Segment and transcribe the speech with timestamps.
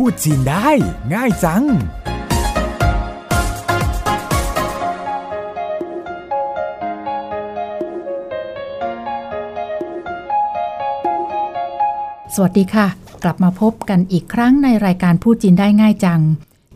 [0.00, 0.68] พูดจีนได้
[1.14, 1.66] ง่ายจัง ส
[12.42, 12.86] วัสดีค่ะ
[13.22, 16.20] กลับมาพบกันอีกครั้งในรายการพูดจีนได้ง่ายจัง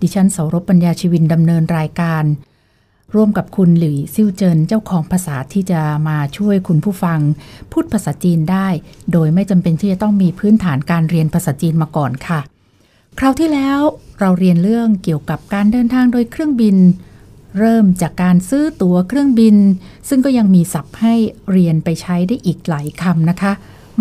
[0.01, 2.25] ดิฉันเสารบปัญญาชีวินดำเนินรายการ
[3.15, 7.21] ร่วมกับคุณหลี่ซิ่วเจินเจ้าของภาษาที่จะมาช่วยคุณผู้ฟัง
[7.73, 8.69] พูดภาษาจีนได้
[9.13, 12.41] โดยไม่จำเป็นที่จะต้องมีพื้นฐานการเรียนภาษาจีนมาก่อนค่ะ
[13.23, 13.81] คราวที่แล้ว
[14.21, 16.77] เราเรียนเรื่องเกี่ยวกับการเดินทางโดยเครื่องบิน
[17.59, 19.57] เริ่มจากการซื้อตั๋วเครื่องบิน
[20.09, 21.15] ซึ่งก็ยังมีศัพท์ให้
[21.51, 23.53] เรียนไปใช้ได้อีกหลายคำนะคะ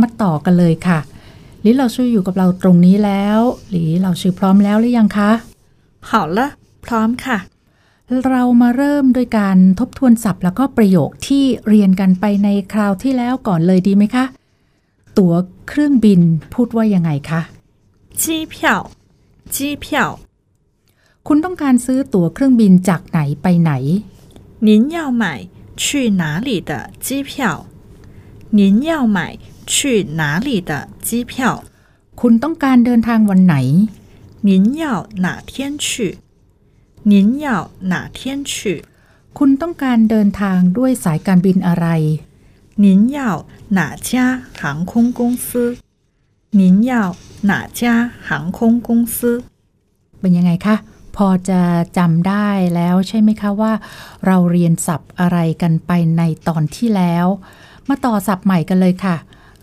[0.01, 0.99] มาต่อกันเลยค่ะ
[1.61, 5.31] หลีเราชื่ออยู่กับเราตรงนี้แล้วหลีเราชื่อพร้อมแล้วหรือยังคะ
[6.09, 6.39] 好了
[6.85, 7.37] พร้อมค่ะ
[8.27, 14.25] เรามาเริ่มด้วยการทบทวนศัพท์แล้วก็ประโยคที่เรียนกันไปในคราวที่แล้วก่อนเลยดีไหมคะ
[15.17, 15.33] ตั๋ว
[15.67, 16.21] เครื่องบิน
[16.53, 17.41] พูดว่ายังไงคะ
[19.54, 19.86] 机票机票
[21.28, 23.72] คุณต้องการซื้อตั๋วเครื่องบินจากไหนไปไหน
[24.66, 25.24] 您要买
[25.82, 25.86] 去
[26.22, 26.72] 哪里的
[27.06, 27.30] 机票
[28.58, 29.18] 您要买
[29.72, 29.76] 去
[30.20, 30.72] 哪里的
[31.06, 31.32] 机票
[32.20, 33.56] คุณต้องการเดินทางวันไหน
[34.48, 34.50] 您
[34.82, 34.84] 要
[35.24, 35.52] 哪天
[35.84, 35.86] 去
[37.10, 37.46] 您要
[37.92, 38.18] 哪天
[38.50, 38.52] 去
[39.38, 41.86] คุณต้องการเดินทางด้วยสายการบินอะไร
[42.84, 43.18] 您要
[43.78, 44.10] 哪家
[44.60, 45.76] 航空公司
[46.51, 49.43] 您要哪家航空公司
[50.19, 50.75] เป็นยังไงคะ
[51.15, 51.61] พอจะ
[51.97, 53.73] จำได้แล้วใช่ไหมคะว่า
[54.25, 57.25] เราเรียนศัพท์อะไรกันไปในตอนที่แล้ว
[57.89, 59.15] มาต่อศัพท์ใหม่กันเลยค่ะ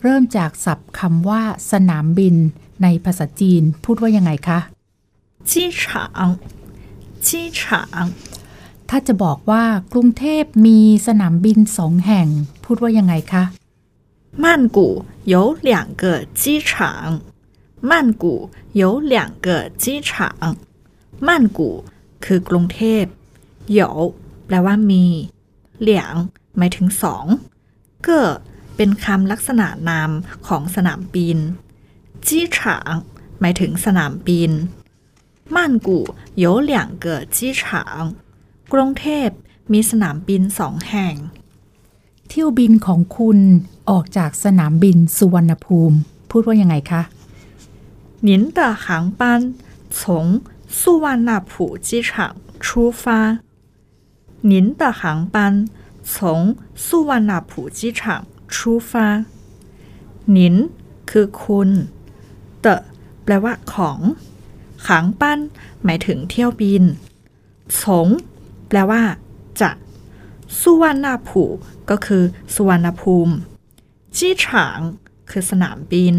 [0.03, 2.35] เริ่มจากศัพท์คำว่า สนามบิน
[2.83, 4.59] ในภาษาจีน พูดว่ายังไงคะ
[5.49, 6.29] จีฉาง
[7.27, 8.05] จีฉาง
[8.89, 12.27] ถ้าจะบอกว่ากรุงเทพมีสนามบินสองแห่ง
[12.63, 13.43] พูดว่ายังไงคะ
[14.44, 17.20] 曼谷有两个机场，
[17.80, 20.56] 曼谷有两个机场。
[21.20, 21.84] 曼谷
[22.24, 23.04] คือกรุงเทพ
[23.78, 23.80] 有
[24.46, 25.04] แปลว่ามี
[25.80, 26.14] เหลียง
[26.56, 27.24] หมายถึงสอง
[28.02, 28.26] เก้อ
[28.76, 30.10] เป็นคำลักษณะนาม
[30.46, 31.38] ของสนามบิน
[32.26, 32.94] จี้ฉาง
[33.40, 34.50] หมายถึงสนามบิน
[35.56, 35.88] 曼谷
[36.42, 36.72] 有两
[37.04, 37.62] 个机场
[38.72, 39.28] กรุงเทพ
[39.72, 41.14] มีสนามบินสองแห่ง
[42.28, 43.38] เที่ยวบินของคุณ
[43.90, 45.96] ออกจากสนามบินสุวรรณภูมิ
[46.30, 47.02] พูดว่ายังไงคะ
[48.28, 49.20] 您的航班
[49.90, 53.40] 从素万那普机场出发。
[54.42, 55.68] 您的航班
[56.04, 59.24] 从素万那普机场出发。
[60.24, 60.70] 您
[61.10, 61.68] คือคุณ
[62.60, 62.66] เต
[63.24, 64.00] แปลว่าของ
[64.86, 65.38] ขางปั้น
[65.84, 66.82] หมายถึงเที่ยวบิน
[67.82, 68.08] สง
[68.68, 69.02] แปลว่า
[69.60, 69.70] จะ
[70.61, 71.43] สุวรรณภู
[71.89, 73.33] ก็คือสุวรรณภูมิ
[74.17, 74.79] จี้ฉาง
[75.29, 76.15] คือสนามบิน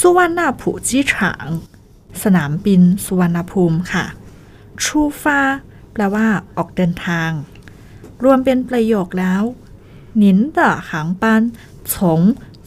[0.00, 1.46] สุวรรณภูจี้ฉาง
[2.22, 4.06] สนามบินสุวรรณภูมิค่ะ
[4.84, 5.40] ชูฟ้า
[5.92, 6.26] แปลว่า
[6.56, 7.30] ออกเดินทาง
[8.24, 9.42] รวมเป็นประโยคแล้ว
[10.22, 11.42] นินเต่อหางปัน
[11.94, 12.20] สง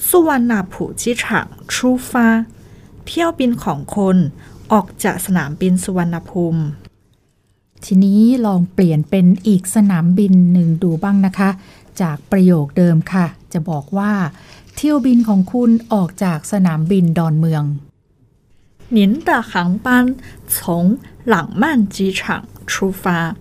[0.10, 2.28] สุวรรณภูจี้ฉางชูฟ้า
[3.06, 4.18] เที่ยวบินของคน
[4.72, 6.62] ออกจากสนามบินสุวรรณภูมิ
[7.85, 11.51] ทีนี้ลองเปลี่ยนเป็นอีกสนามบินหนึ่งดูบ้างนะคะ
[12.01, 14.13] จากประโยคเดิมค่ะ จะบอกว่า
[14.77, 17.65] เที่ยวบินของคุณออกจากสนามบินดอนเมือง
[18.97, 20.15] 您的航班
[20.47, 23.35] 从朗曼机场出发。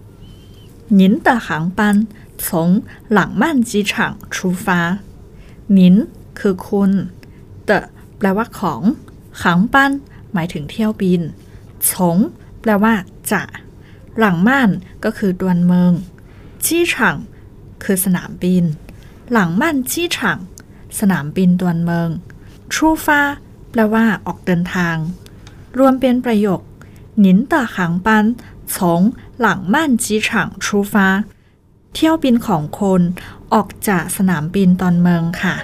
[0.87, 2.07] 您的航班
[2.37, 4.99] 从朗曼机场出发。
[5.67, 6.91] 您คือคุณ
[7.65, 7.71] เต
[8.17, 8.81] แปลว่าของ
[9.43, 9.91] หางปั้น
[10.33, 11.21] หมายถึงเที่ยวบิน
[11.89, 12.17] ฉง
[12.61, 12.93] แปลว่า
[13.31, 13.41] จะ
[14.18, 14.70] หลังม่าน
[15.04, 15.92] ก็คือดวนเมือง
[16.64, 17.16] ชี้ฉัง
[17.82, 18.64] คือสนามบิน
[19.32, 20.38] หลังม่านชี้ฉัง
[20.98, 22.08] สนามบินดวนเมือง
[22.74, 23.20] ชูฟ้า
[23.70, 24.96] แปลว่าออกเดินทาง
[25.78, 26.60] รวมเป็นประโยค
[27.24, 28.24] นินต่อขังปัน
[28.76, 29.00] สง
[29.40, 31.06] หลังม่านจีฉังชูฟ้า
[31.94, 33.02] เที่ยวบินของคน
[33.54, 35.54] ออกจากสนามบินตอนเมืองค่ะ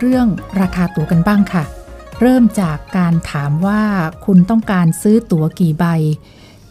[0.00, 0.26] เรื่อง
[0.60, 1.64] ราคาตั๋วกันบ้างค่ะ
[2.20, 3.82] เริ่มจากการถามว่า
[4.24, 5.84] คุณต้องการซื้อตั๋วกี่ใบ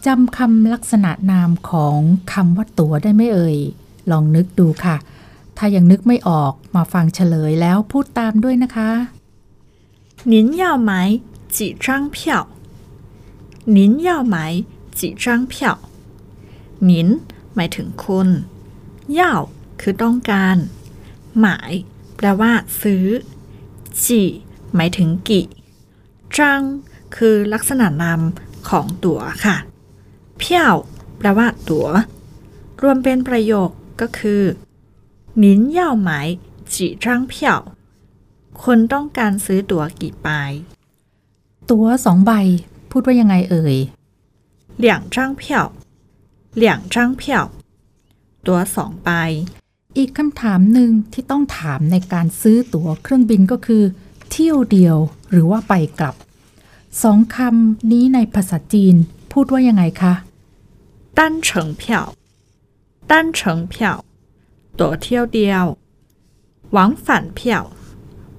[0.06, 1.98] จำคำลักษณะนามของ
[2.32, 3.58] คำว่าตั๋วได้ไหมเอ่ย
[4.10, 4.96] ลองนึกดูค่ะ
[5.56, 8.90] ถ้ายังนึกไม่ออกมาฟังเฉลยแล้วพูดตามด้วยนะคะ
[10.32, 10.90] 您要买
[11.56, 12.16] 几张票
[13.76, 14.36] 您要买
[14.98, 15.54] 几张票
[16.90, 16.92] 您
[17.54, 18.28] หมายถึงคุณ
[19.18, 19.32] ย่า
[19.80, 20.56] คือต้องการ
[21.40, 21.72] หมาย
[22.17, 23.05] แปลว่า ซื้อ
[24.03, 24.21] จี
[24.75, 25.47] หมายถึงกี่
[26.37, 26.61] จัง
[27.15, 28.21] คือลักษณะนาม
[28.69, 29.57] ของตั๋วค่ะ
[30.37, 30.75] เพี้ยว
[31.17, 31.87] แปลว่าตัว๋ว
[32.81, 33.69] รวมเป็นประโยค
[34.01, 34.43] ก็คือ
[35.37, 36.27] หนินเย่าหมาย
[36.73, 37.59] จีจังเพี้ยว
[38.63, 40.27] คนต้องการซื้อตั๋วกี่ใบ
[41.69, 42.31] ตั๋วสองใบ
[42.89, 43.77] พูดว่ายังไงเอ่ย
[44.77, 45.67] เหลี่ยงจ้างเพียว
[46.55, 47.45] เหลี่ยงจ้างเพียว
[48.47, 49.09] ตั๋วสองใบ
[49.98, 53.82] อีกคำถามหนึ่งที่ต้องถามในการซื้อตั๋วเครื่องบินก็คือ
[54.30, 54.96] เที่ยวเดียว
[55.30, 56.14] หรือว่าไปกลับ
[57.02, 58.94] สองคำนี้ในภาษาจีน
[59.32, 60.14] พูดว่ายังไงคะ
[61.18, 61.48] 单程
[61.80, 61.82] 票
[63.10, 63.40] 单程
[63.72, 63.74] 票
[64.78, 65.64] ตั๋วเที่ยวเดียว
[66.76, 67.06] 往返
[67.38, 67.40] 票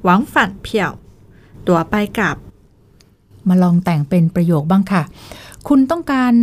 [0.07, 0.35] 往返
[0.65, 0.67] 票
[1.67, 2.38] ตั๋วไปกลับ
[3.47, 5.03] มาลองแต่งเป็นประโยคบ้างค่ะ
[5.67, 6.33] คุณต้องการ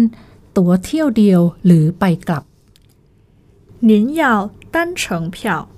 [0.57, 2.43] ตั๋วเที่ยวเดียวหรือไปกลับ
[3.91, 4.23] 您要
[4.75, 5.69] 单程票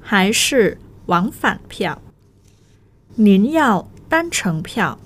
[0.00, 2.00] 还是往返票？
[3.16, 4.98] 您要单程票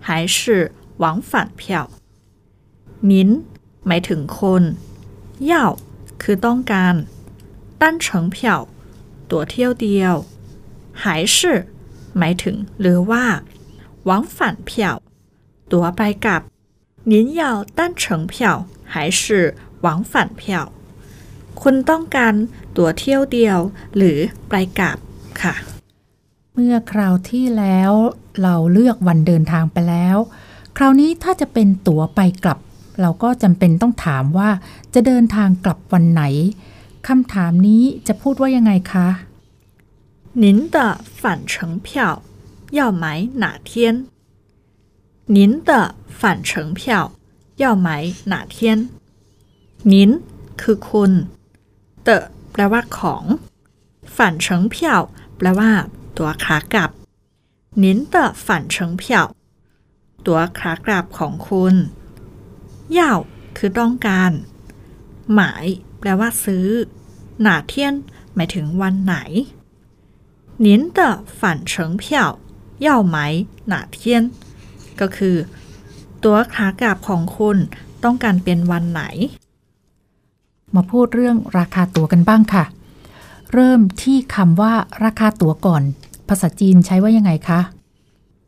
[0.00, 1.90] 还是往返票？
[3.00, 3.44] 您
[3.86, 4.62] หมายถึงคน
[5.38, 5.76] 要
[6.18, 6.94] คือต้องการ
[7.80, 8.36] 单程票
[9.30, 10.14] ตั๋วเที่ยวเดียว
[11.02, 11.04] 还
[11.34, 11.66] 是
[12.18, 13.24] หมายถึงหรือว่า
[14.08, 14.70] 往返票
[15.72, 16.42] ตั๋วไปกลับ
[17.12, 17.42] 您要
[17.76, 20.72] 单程票还是往返票？
[21.62, 22.34] คุณต้องการ
[22.76, 23.58] ตั๋วเที่ยวเดียว
[23.96, 24.18] หรือ
[24.50, 24.96] ไปกลับ
[25.42, 25.54] ค่ะ
[26.54, 27.92] เมื่อคราวที่แล้ว
[28.42, 30.16] เราเลือกวันเดินทางไปแล้ว
[30.76, 32.58] คราวนี้ถ้าจะเป็นตั๋วไปกลับ
[33.00, 34.50] เราก็จำเป็นต้องถามว่า
[34.94, 36.22] จะเดินทางกลับวันไหน
[37.08, 39.08] คำถามนี้จะพูดว่ายังไงคะ
[40.42, 40.76] 您的
[41.20, 41.22] 返
[41.52, 41.54] 程
[41.84, 41.86] 票
[42.78, 43.04] 要买
[43.42, 44.06] 哪天？
[45.26, 47.12] 您的返程票
[47.62, 47.88] 要买
[48.26, 48.90] 哪天？
[49.92, 50.20] 您
[50.60, 51.12] คือคุณ
[52.03, 53.23] เตอแปลว่าของ
[54.15, 55.01] ฝันเฉิงเพียว
[55.37, 55.71] แปลว่า
[56.17, 56.91] ตัวขากลับ
[57.83, 59.25] นินเตอฝันเฉิงเพียว
[60.25, 61.75] ตัวขากลับของคุณ
[62.91, 63.13] เย่า
[63.57, 64.31] คือต้องการ
[65.33, 65.65] หมาย
[65.99, 66.67] แปลว่าซื้อ
[67.41, 67.93] หนาเทียน
[68.35, 69.15] หมายถึงวันไหน
[70.65, 71.09] นินเตอ
[71.39, 72.29] ฝันเฉิงเพียว
[72.81, 73.17] เย่าไหม
[73.67, 74.23] หนาเทียน
[74.99, 75.35] ก็คือ
[76.23, 77.57] ตัวขากลับของคุณ
[78.03, 79.03] ต้องการเป็นวันไหน
[80.74, 82.64] มาพูดเรื่องราคาตั๋วกันบ้างค่ะ
[83.52, 84.74] เริ่มที่คำว่า
[85.04, 85.82] ราคาตั๋วก่อน
[86.28, 87.60] ภาษาจีนใช้ว่ายังไงคะ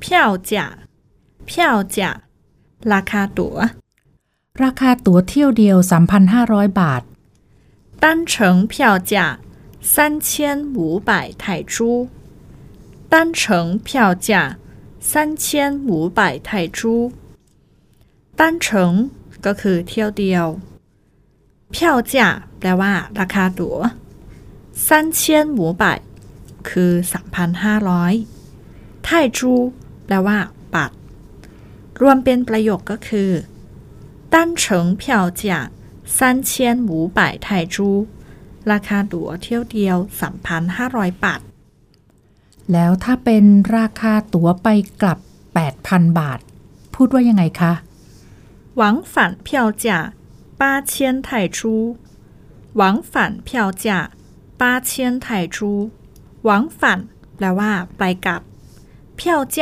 [0.03, 0.05] 票
[0.51, 0.53] 价
[1.49, 1.51] 票
[1.95, 1.97] 价
[2.93, 3.57] ราคาตั๋ว
[4.65, 5.77] ราคาตั๋วเที่ยวเดียว
[6.29, 7.03] 3,500 บาท
[8.03, 8.33] 单程
[8.73, 8.75] 票
[9.11, 9.13] 价
[9.93, 10.29] 三千
[10.77, 10.79] 五
[11.09, 11.11] 百
[11.43, 11.75] 泰铢
[13.13, 13.89] 单程票
[14.27, 14.29] 价
[15.11, 15.11] 三
[15.43, 15.45] 千
[15.89, 16.79] 五百泰铢
[18.39, 18.67] 单程
[19.47, 20.47] ก็คือเที่ยวเดียว
[21.76, 21.78] 票
[22.12, 22.30] 价
[22.60, 23.78] แปลว่า ราคาตั๋ว
[24.86, 26.00] ซันเชียนหมูบาท
[26.70, 26.92] คือ
[28.24, 29.54] 3,500ไทจู
[30.06, 30.38] แปลว่า
[30.74, 30.92] บาท
[32.02, 33.32] รวมเป็นประโยคก็คือ
[34.34, 35.26] ตั้นเฉิงเพียว
[36.18, 37.90] พันเชียนหมูบาทไทจู
[38.72, 39.98] ราคาตั๋วเที่ยวเดียว
[40.60, 41.42] 3,500 บาท
[42.72, 43.44] แล้วถ้าเป็น
[43.78, 44.68] ราคาตั๋วไป
[45.02, 45.20] กลับ
[45.70, 46.40] 8,000 บาท
[46.94, 47.74] พูดว่ายังไงคะ
[48.78, 49.48] หวังฝัน票
[49.86, 49.88] 价
[50.63, 50.93] 八千
[51.27, 51.59] 泰铢
[52.81, 53.13] 往返
[53.47, 53.49] 票
[53.85, 53.85] 价
[54.61, 54.89] 八千
[55.25, 55.57] 泰铢
[56.47, 56.81] 往返
[57.37, 58.43] แปลว่า ไปกลับ
[59.19, 59.21] 票
[59.57, 59.59] 价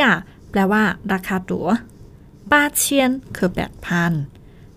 [0.49, 1.67] แปลว่า ราคาตั๋ว
[2.51, 4.11] ป้าเชียนคือแปดพัน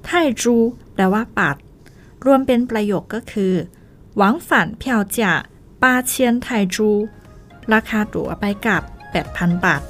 [0.05, 0.09] ไท
[0.41, 0.57] จู
[0.95, 1.57] แปลว่าบาท
[2.25, 3.55] รวมเป็นประโยคก็คือ
[4.17, 5.33] หวังฝันเพียวจ่า
[5.83, 6.91] ป้าเชียนไทจู
[7.73, 8.83] ราคาตั๋วไปกลับ
[9.23, 9.83] 8,000 บาท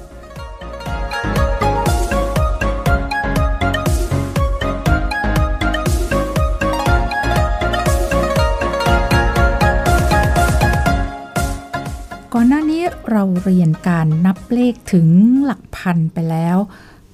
[13.15, 15.07] เราเรียนการนับเลขถึง
[15.43, 16.57] หลักพันไปแล้ว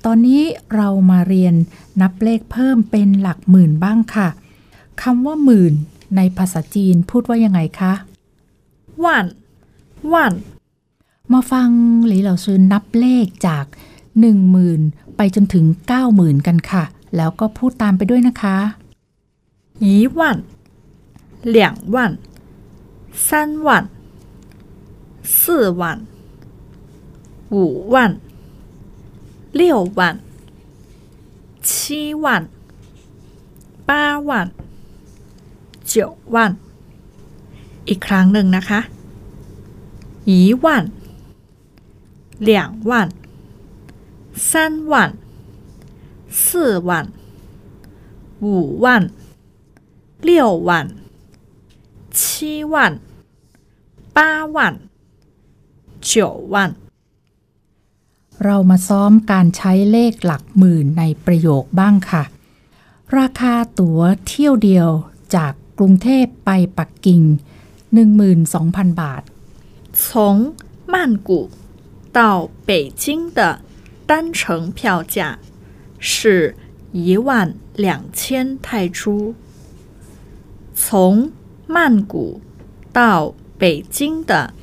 [0.05, 0.41] ตอนนี้
[0.75, 1.55] เรามาเรียน
[2.01, 4.27] นับเลขเพิ่มเป็นหลักหมื่นบ้างค่ะ
[5.01, 5.73] คำว่าหมื่น
[6.15, 7.93] ในภาษาจีนพูดว่ายังไงคะ
[9.03, 9.25] ว่าน
[10.11, 10.33] ว่าน
[11.33, 11.69] มาฟัง
[12.05, 13.65] หลีเหล่าซื้อนับเลขจาก
[14.41, 15.65] 10,000 ไปจนถึง
[16.05, 16.83] 90,000 กันค่ะ
[17.15, 18.57] แล้วก็พูดตามไปด้วยนะคะ
[19.79, 20.19] 一万
[21.55, 21.57] 两
[21.93, 22.17] 万
[23.27, 23.67] 三万
[25.23, 26.05] 四万
[27.49, 28.19] 五万
[29.51, 30.19] 六万
[31.61, 32.49] 七万
[33.85, 34.51] 八万
[35.83, 36.57] 九万
[37.85, 38.79] อีกครั้งหนึ่งนะคะ
[40.29, 40.91] 一万
[42.39, 42.49] 两
[42.83, 43.09] 万
[44.33, 45.17] 三万
[46.29, 47.11] 四万
[48.41, 49.09] 五万
[50.21, 50.95] 六万
[52.11, 52.99] 七万
[54.13, 54.79] 八万
[56.09, 56.11] 九
[56.53, 56.55] 万
[58.43, 62.23] เรามาซ้อมการใช้เลขหลักหมื่นในประโยคบ้างค่ะ
[63.17, 64.89] ราคาตั๋วเที่ยวเดียว
[65.35, 67.21] จากกรุงเทพไปปักกิ่ง
[67.91, 69.23] 12,000 บาท
[70.01, 70.03] 从
[70.93, 70.95] 曼
[71.27, 71.29] 谷
[72.17, 72.19] 到
[72.67, 72.69] 北
[73.03, 73.05] 京
[73.37, 73.39] 的
[74.09, 74.39] 单程
[74.77, 74.79] 票
[75.15, 75.17] 价
[75.99, 76.11] 是
[76.91, 77.27] 一万
[77.75, 79.33] 两千泰铢。
[80.73, 81.31] 从
[81.67, 82.41] 曼谷
[82.93, 84.53] 到北京的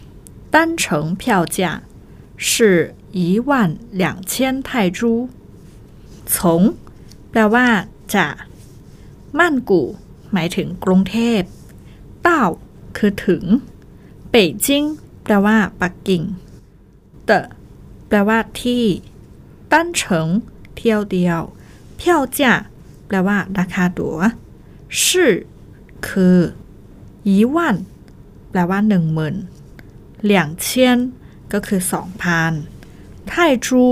[0.55, 1.83] 单程票价
[2.37, 5.29] 是一万两千泰铢。
[6.27, 6.75] 从
[7.31, 7.67] แปลว่า
[8.15, 8.35] จาก
[9.39, 9.83] มั่นกู
[10.33, 11.41] หมายถึงกรุงเทพ
[12.23, 12.45] เต้า
[12.97, 13.45] คือถึง
[14.31, 14.85] เป่ยจิ้ง
[15.23, 16.23] แปลว่า ปักกิ่ง
[17.27, 17.47] เตะ
[18.09, 18.85] แปลว่าที่
[19.73, 20.29] ตั้นเฉิง
[20.75, 21.41] เที่ยวเดียว
[21.97, 22.55] เพียวจ่า
[23.07, 24.19] แปลว่า ราคาตั๋ว
[25.03, 25.33] ชื่อ
[26.07, 26.39] คือ
[27.29, 27.77] ยีวัน
[28.51, 29.37] แปลว่าหนึ่งหมื่น
[30.23, 30.99] เหลียงเชียน
[31.53, 32.53] ก็คือสองพัน
[33.27, 33.33] ไท
[33.65, 33.85] จู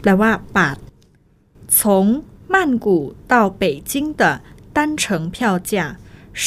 [0.00, 0.78] แปลว่าบาท
[1.76, 1.78] 从
[2.52, 2.54] 曼
[2.84, 2.86] 谷
[3.32, 4.22] 到北京的
[4.74, 5.36] 单程票
[5.70, 5.72] 价
[6.32, 6.44] 是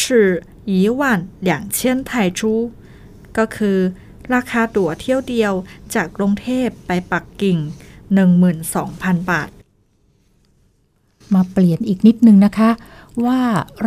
[0.65, 1.01] 一万
[1.47, 2.39] 两千泰铢
[3.37, 3.77] ก็คือ
[4.33, 5.53] ราคาตั๋วเที่ยวเดียว
[5.93, 7.57] จากกรุงเทพไปปักกิ่ง
[8.43, 9.49] 12,000 บาท
[11.33, 12.69] มาเปลี่ยนอีกนิดนึงนะคะ
[13.25, 13.41] ว่า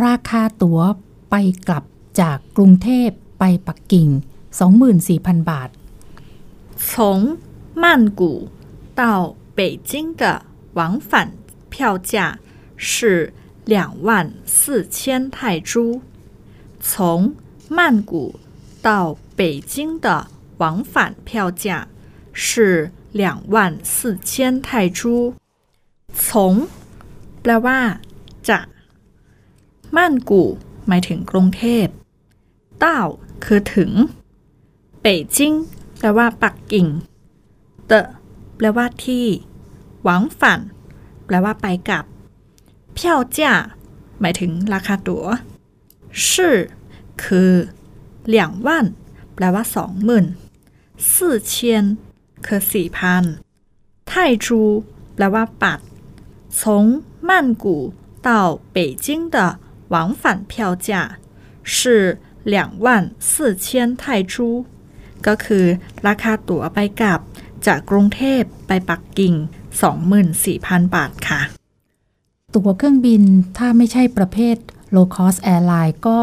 [0.05, 0.79] ราคาตั๋ว
[1.29, 1.35] ไป
[1.67, 1.83] กลับ
[2.19, 4.07] จากกรุงเทพไปปักกิ่ง
[4.55, 5.69] 24,000 บาท
[6.75, 7.37] 从
[7.73, 8.49] 曼谷
[8.95, 11.31] 到北京的往返
[11.69, 12.39] 票价
[12.75, 13.33] 是
[13.65, 16.01] 两万四千泰铢。
[16.79, 17.35] 从
[17.69, 18.39] 曼谷
[18.81, 21.87] 到北京的往返票价
[22.33, 25.33] 是两万四千泰铢。
[26.13, 26.67] 从
[27.41, 27.79] แปลว่า
[28.49, 28.65] จาก
[29.95, 30.43] ม่านกู
[30.87, 31.87] หมายถึงกรุงเทพ
[32.79, 32.99] เต้า
[33.43, 33.91] คือถึง
[35.05, 35.53] เป่ยจิ้ง
[35.99, 36.87] แปลว่า ปักกิ่ง
[37.87, 38.05] เตะ
[38.55, 39.25] แปลว่าที่
[40.03, 40.59] หวังฝัน
[41.25, 42.05] แปลว่าไปกลับ
[42.93, 43.53] เพียวจ่า
[44.19, 45.25] หมายถึงราคาตั๋ว
[46.27, 46.55] ชื่อ
[47.23, 47.51] คือ
[48.25, 48.85] เหลี่ยงว่าน
[49.35, 50.25] แปลว่าสองหมื่น
[51.11, 51.85] สี่เชียน
[52.45, 53.23] คือสี่พัน
[54.07, 54.11] ไท
[54.45, 54.61] จู
[55.15, 55.79] แปลว่าปัด
[56.57, 56.59] 从
[57.27, 57.31] 曼
[57.63, 57.65] 谷
[58.27, 58.29] 到
[58.75, 59.37] 北京的
[59.93, 60.89] 往返票价
[61.63, 64.65] 是两万四千泰铢
[65.26, 65.64] ก็คือ
[66.06, 67.20] ราคาตั๋วไปกลับ
[67.66, 69.34] จากกรุงเทพไปปักกิ่ง
[70.14, 71.40] 24,000 บาทค่ะ
[72.54, 73.22] ตั๋วเครื่องบิน
[73.56, 74.56] ถ้าไม่ใช่ประเภท
[74.94, 76.20] low cost airline ก็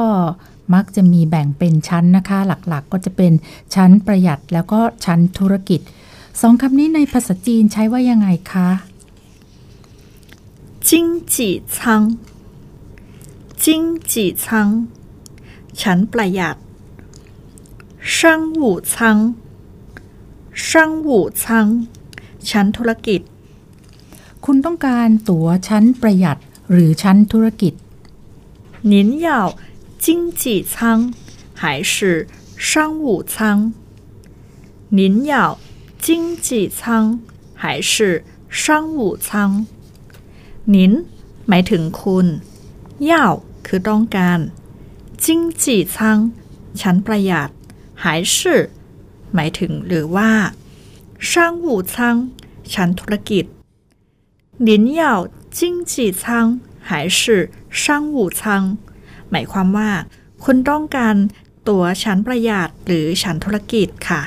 [0.74, 3.32] มักจะมีแบ่งเป็นชั้นนะคะ หลักๆ ก็จะเป็น
[3.76, 5.80] ชั้นประหยัดแล้วก็ชั้นธุรกิจ
[6.42, 8.70] สองคำนี้ในภาษาจีนใช้ว่ายังไงคะ
[10.88, 12.02] จิงจีชัง
[13.64, 14.68] จิงจีชัง
[15.82, 16.56] ชั้นประหยัด
[18.15, 18.61] 商务
[18.93, 18.93] 舱
[20.67, 21.09] 商务
[21.41, 21.43] 舱
[22.49, 23.21] ชั้นธุรกิจ
[24.45, 26.39] คุณต้องการตั๋วชั้นประหยัด
[26.71, 27.75] หรือชั้นธุรกิจ
[28.93, 28.95] 您
[29.27, 29.29] 要
[30.05, 30.07] 经
[30.41, 30.75] 济舱
[31.61, 31.95] 还是
[32.57, 33.73] 商务舱？
[34.91, 35.59] 您要
[35.99, 37.21] 经济舱
[37.61, 39.67] 还是商务舱？
[40.75, 40.93] นิน
[41.49, 42.27] หมายถึงคุณ
[43.05, 43.27] เย่า
[43.67, 44.39] คือต้องการ
[45.25, 46.19] จิ้งจีซัง
[46.81, 47.51] ชั้นประหยัด
[48.04, 48.16] หา
[49.34, 50.32] หมายถึงหรือว่า
[51.30, 51.32] 商
[51.64, 51.96] 务舱
[52.74, 53.46] ชั้นธุรกิจ
[54.64, 55.14] หลินเหยา
[55.58, 56.06] จิ้งจี
[56.88, 57.06] หย
[59.32, 59.90] กมายความว่า
[60.44, 61.16] คุณต้องการ
[61.68, 64.22] ตัวชั้นประหยัดหรือชั้นธุรกิจค่ะ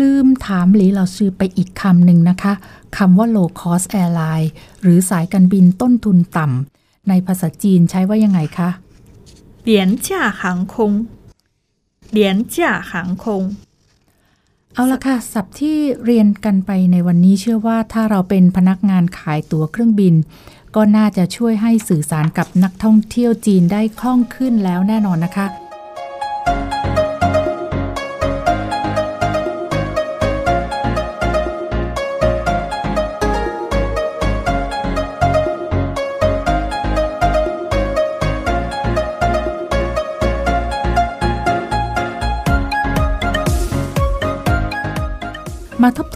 [0.00, 2.52] ลืมถามหลีเราซื้อไปอีกคำหนึ่งนะคะ
[2.96, 4.48] คำว่า low cost airline
[4.82, 8.70] หรือสายการบินต้นทุนต่ำในภาษาจีนใช้ว่ายังไงคะ
[9.62, 10.92] เหรียญจ่าหางคง
[14.74, 20.14] เอาละค่ะศัพท์ที่เรียนกันไปในวันนี้เชื่อว่าถ้าเราเป็นพนักงานขายตั๋วเครื่องบิน
[20.74, 25.46] ก็น่าจะช่วยให้สื่อสารกับนักท่องเที่ยวจีนได้คล่องขึ้นแล้วแน่นอนนะคะ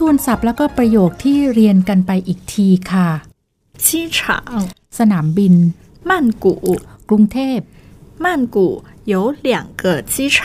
[0.00, 3.08] ทวนศัพท์แล้วก็ประโยคที่เรียนกันไปอีกทีค่ะ
[3.84, 4.18] 机场
[4.98, 5.54] สนามบิน
[6.10, 6.12] 曼
[6.44, 6.46] 谷
[7.08, 7.58] กรุงเทพ
[8.24, 8.56] 曼谷
[9.12, 9.14] 有
[9.46, 9.48] 两
[9.80, 10.38] 个机场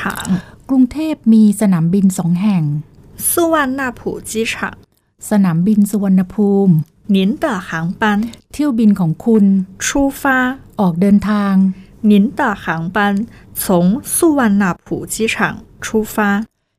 [0.70, 2.64] กรุงเทพมีสนามบินสองแห่ง
[3.30, 4.54] 素万那普机场
[5.30, 6.74] สนามบินสุวรรณภูมิ
[7.16, 7.70] 您的航
[8.02, 8.04] 班
[8.54, 9.46] เที่ยวบินของคุณ
[9.86, 9.86] 出
[10.22, 10.24] 发
[10.80, 11.54] ออกเดินทาง
[12.10, 12.98] 您的航班
[13.62, 13.64] 从
[14.14, 15.36] 素万那普机场
[15.84, 16.16] 出发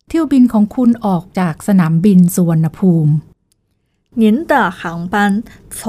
[0.08, 3.12] เที่ยวบินของคุณออกจากสนามบินสุวรรณภูมิ
[4.22, 4.80] 您的航
[5.12, 5.14] 班
[5.76, 5.80] 从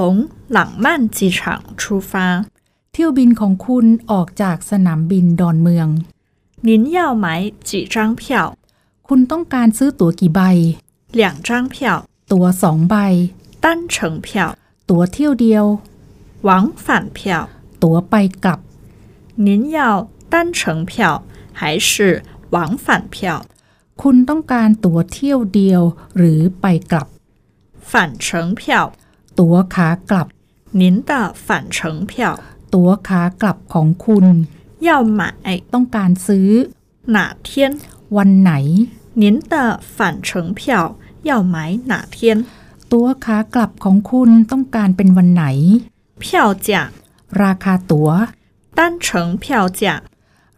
[0.55, 1.39] 朗曼机场
[1.79, 2.13] 出发。
[2.93, 5.88] เที่ยวบินของคุณออกจากสนามบินดอนเมือง
[6.67, 7.25] 您要买
[7.70, 8.24] 几张票？
[9.08, 10.41] คุณต้องการซื้อตั๋วกี่ใบ
[11.22, 11.77] 两张票，
[12.32, 12.96] ตั๋วสองใบ
[13.63, 14.27] 单程票、
[14.89, 15.65] ตั๋วเที่ยวเดียว
[16.48, 16.50] 往
[16.86, 17.20] 返票。
[17.84, 18.60] ตั๋วไปกลับ
[19.46, 19.79] 您要
[20.32, 20.91] 单程票
[21.60, 21.89] 还是
[22.53, 23.17] 往返票？
[24.01, 25.82] คุณต้องการตั๋วเที่ยวเดียว
[26.17, 27.08] หรือไปกลับ
[27.91, 27.93] 返
[28.25, 28.27] 程
[28.60, 28.62] 票。
[29.39, 30.27] ตั๋วขากลับ
[30.82, 31.12] 您的
[31.46, 31.77] 返程
[32.10, 32.12] 票
[32.74, 34.25] ตั๋วขากลับของคุณ
[34.88, 34.89] 要
[35.20, 35.22] 买
[35.74, 36.50] ต้องการซื้อ
[37.15, 37.17] 哪
[37.48, 37.50] 天？
[38.17, 38.51] วันไหน
[39.22, 39.55] 您的
[39.96, 40.60] 返程票
[41.29, 41.55] 要买
[41.91, 42.17] 哪天？
[42.91, 45.46] ตั๋วขากลับของคุณต้องการเป็นวันไหน
[46.24, 46.25] 票
[46.67, 46.70] 价
[47.41, 48.10] ราคาตั๋ว
[48.77, 49.08] 单程
[49.43, 49.46] 票
[49.79, 49.84] 价，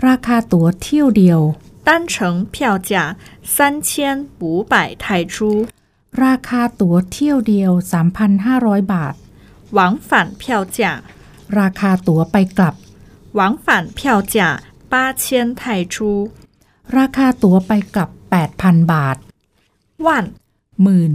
[0.08, 1.42] ราคาตั๋วเที่ยวเดียว
[1.88, 2.56] 单程票
[2.90, 2.92] 价
[3.44, 3.90] 三千
[4.40, 5.68] 五百泰铢，
[6.24, 7.72] ราคาตั๋วเที่ยวเดียว
[8.32, 9.16] 3,500 บาท
[9.78, 10.10] 往返
[10.42, 10.44] 票
[10.78, 10.80] 价
[11.60, 12.76] ราคาตั๋วไปกลับ
[13.38, 14.00] 往返票
[14.36, 14.36] 价
[14.92, 14.94] 八
[15.24, 15.24] 千
[15.60, 15.62] 泰
[15.94, 15.98] 铢，
[16.98, 18.10] ราคาตั๋วไปกลับ
[18.52, 19.18] 8,000 บาท
[20.06, 20.08] 万、
[20.84, 21.14] หมื่น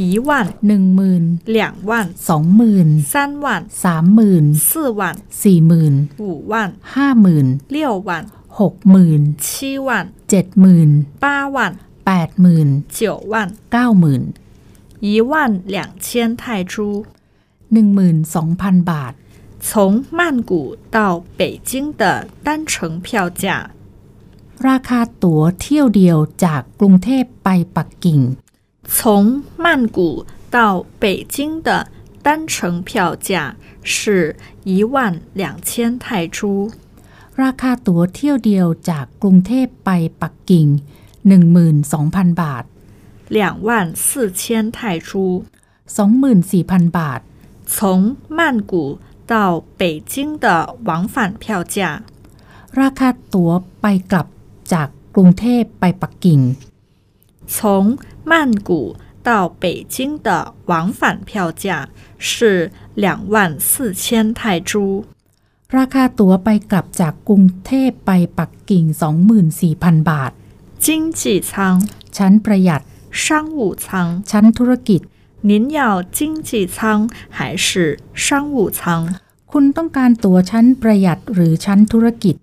[0.00, 0.30] 一万、
[0.66, 1.24] หนึ่งหมื่น
[1.56, 1.58] 两
[1.90, 1.92] 万、
[2.28, 3.46] สองหมื่น 三万、
[3.84, 5.02] สามหมื่น 四万、
[5.42, 6.54] สี่หมื่น 五万、
[6.94, 7.76] ห้าหมื่น 六
[8.08, 8.10] 万、
[8.58, 9.46] หกหมื่น 七
[9.86, 9.88] 万、
[10.30, 10.90] เจ็ดหมื่น
[11.22, 11.24] 八
[11.54, 11.58] 万、
[12.06, 13.00] แปดหมื่น 九
[13.32, 13.34] 万、
[13.72, 14.22] เก้าหมื่น
[15.06, 15.32] 一万
[15.74, 16.74] 两千泰铢。
[17.72, 19.12] หนึ่งหมื่นสองพันบาท
[19.68, 20.20] 从曼
[20.50, 20.52] 谷
[20.96, 20.98] 到
[21.38, 21.70] 北京
[22.00, 22.02] 的
[22.44, 23.44] 单程票价，
[24.68, 28.20] ราคาตั๋วเที่ยวเดียวจากกรุงเทพไปปักกิ่ง
[28.96, 28.96] 从
[29.64, 29.98] 曼谷
[30.54, 30.58] 到
[31.02, 31.36] 北京
[31.66, 31.68] 的
[32.24, 32.90] 单程票
[33.28, 34.94] 价是一万
[35.34, 36.70] 两千泰铢。
[37.42, 39.90] ราคาตั๋วเที่ยวเดียวจากกรุงเทพไป
[40.22, 40.66] ปักกิ่ง
[41.34, 42.64] 12,000 บาท
[43.36, 43.68] 两万
[44.04, 44.06] 四
[44.40, 44.42] 千
[44.76, 45.10] 泰铢，
[45.96, 47.20] 24,000 บาท
[47.74, 47.76] 从
[48.38, 48.40] 曼
[48.70, 48.72] 谷
[49.32, 49.34] 到
[49.80, 50.46] 北京的
[50.84, 51.76] 往返票价
[52.80, 54.26] ราคาตั๋วไปกลับ
[54.72, 56.40] จากกรุงเทพไปปักกิ่ง
[57.54, 57.56] 从
[58.30, 58.32] 曼
[58.68, 58.70] 谷
[59.22, 60.28] 到北京的
[60.66, 65.04] 往返票价是两万四千泰铢。
[65.76, 68.84] ราคาตั๋วไปกลับจากกรุงเทพไปปักกิ่ง
[69.46, 70.32] 24,000 บาท
[70.84, 70.86] 经
[71.20, 71.52] 济舱、
[72.16, 72.82] ชั้นประหยัด
[73.22, 73.24] 商
[73.58, 73.86] 务舱，
[74.30, 75.00] ชั้นธุรกิจ
[75.50, 75.80] 您要
[76.18, 76.18] 经
[76.48, 76.76] 济舱
[77.36, 77.66] 还是
[78.24, 78.80] 商务舱？
[79.52, 82.36] คุณต้องการตั๋วชั้นประหยัดหรือชั้นธุรกิจ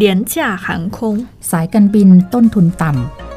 [0.00, 0.66] 廉价航
[0.96, 0.98] 空。
[1.50, 3.27] สายการบินต้นทุนต่ำ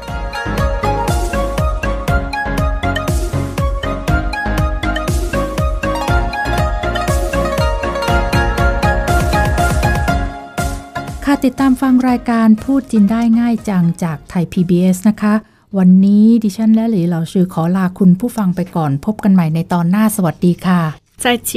[11.43, 15.33] ติดตามฟังรายการพูดจินได้ง่ายจังจากไทย PBS นะคะ
[15.77, 20.81] วันนี้ดิฉันและหลีเหล่าชื่อขอลาคุณผู้ฟังไปก่อน พบกันใหม่ในตอนหน้าสวัสดีค่ะ
[21.23, 21.51] 再见。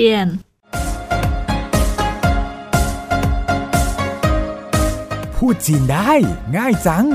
[5.37, 6.13] พูดจีนได้
[6.57, 7.07] ง่ายจัง